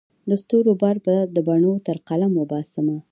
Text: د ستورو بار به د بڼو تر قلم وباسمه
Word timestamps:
د 0.29 0.31
ستورو 0.41 0.71
بار 0.81 0.97
به 1.05 1.15
د 1.35 1.37
بڼو 1.47 1.73
تر 1.87 1.97
قلم 2.07 2.31
وباسمه 2.41 2.97